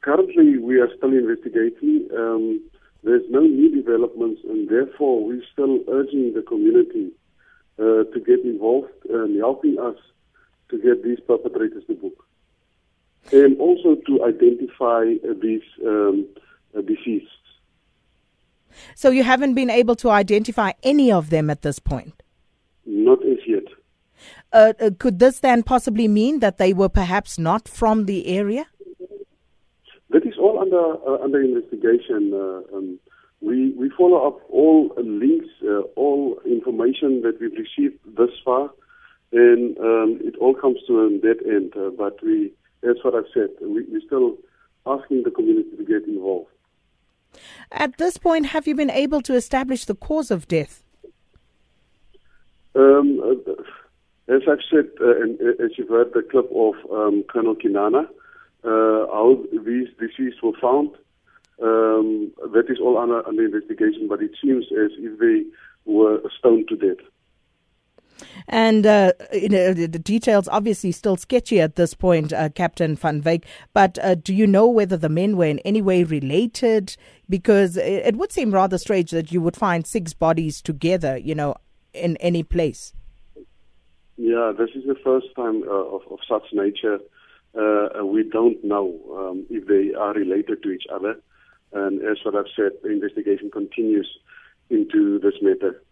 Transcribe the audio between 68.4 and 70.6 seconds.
And uh, you know, the details